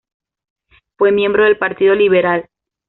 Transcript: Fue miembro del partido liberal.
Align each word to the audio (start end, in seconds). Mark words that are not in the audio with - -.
Fue 0.97 1.11
miembro 1.11 1.43
del 1.43 1.59
partido 1.59 1.93
liberal. 1.93 2.49